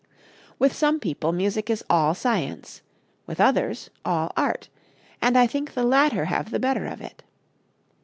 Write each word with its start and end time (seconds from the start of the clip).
With 0.57 0.73
some 0.73 0.99
people 0.99 1.31
music 1.31 1.69
is 1.69 1.83
all 1.87 2.15
science, 2.15 2.81
with 3.27 3.39
others 3.39 3.91
all 4.03 4.31
art, 4.35 4.67
and 5.21 5.37
I 5.37 5.45
think 5.45 5.75
the 5.75 5.83
latter 5.83 6.25
have 6.25 6.49
the 6.49 6.57
better 6.59 6.87
of 6.87 7.01
it. 7.01 7.21